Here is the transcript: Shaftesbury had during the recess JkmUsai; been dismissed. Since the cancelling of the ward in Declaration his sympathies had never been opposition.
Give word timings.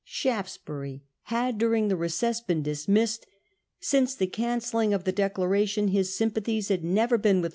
Shaftesbury 0.03 1.03
had 1.25 1.59
during 1.59 1.87
the 1.87 1.95
recess 1.95 2.41
JkmUsai; 2.41 2.47
been 2.47 2.63
dismissed. 2.63 3.27
Since 3.81 4.15
the 4.15 4.25
cancelling 4.25 4.95
of 4.95 5.03
the 5.03 5.11
ward 5.11 5.19
in 5.19 5.23
Declaration 5.27 5.87
his 5.89 6.17
sympathies 6.17 6.69
had 6.69 6.83
never 6.83 7.19
been 7.19 7.37
opposition. 7.37 7.49